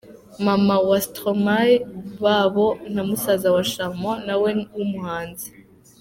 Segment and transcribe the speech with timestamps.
[0.45, 1.73] Maman wa Stromae,
[2.23, 5.47] Babo na musaza we Charmant na we w'umuhanzi.